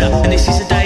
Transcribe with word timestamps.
And 0.00 0.32
this 0.32 0.46
is 0.46 0.60
the 0.60 0.64
day. 0.66 0.77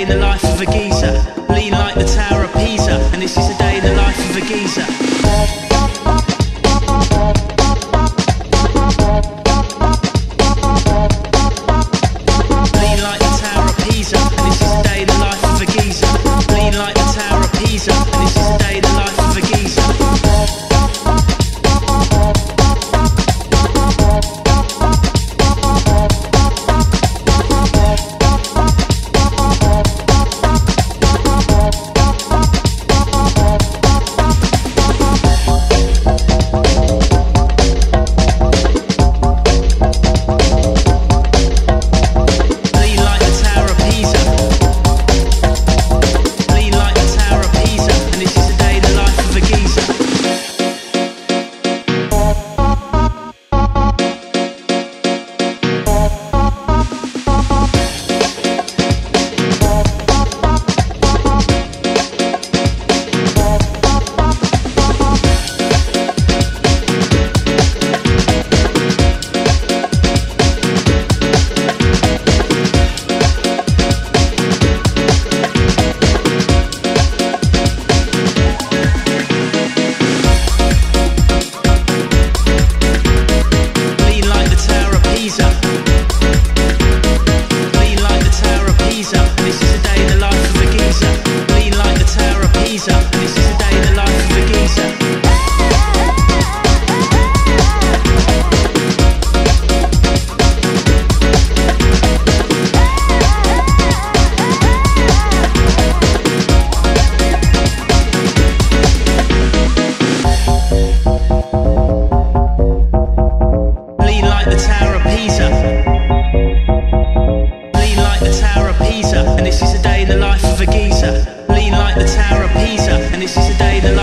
like 121.97 122.07
the 122.07 122.13
Tower 122.13 122.45
of 122.45 122.51
Pisa, 122.53 122.93
and 123.13 123.23
this 123.23 123.37
is 123.37 123.49
the 123.49 123.55
day 123.55 123.81
that. 123.81 124.02